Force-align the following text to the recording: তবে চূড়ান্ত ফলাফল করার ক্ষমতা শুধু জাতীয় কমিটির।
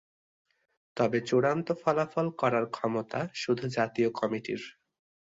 তবে 0.97 1.17
চূড়ান্ত 1.21 1.67
ফলাফল 1.81 2.27
করার 2.41 2.65
ক্ষমতা 2.69 3.19
শুধু 3.35 3.65
জাতীয় 3.77 4.09
কমিটির। 4.19 4.61